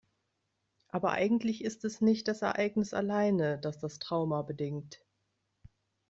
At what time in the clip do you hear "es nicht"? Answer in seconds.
1.85-2.27